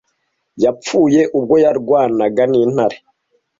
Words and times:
yapfuye 0.63 1.21
ubwo 1.37 1.55
yarwanaga 1.63 2.43
n'intare 2.51 2.97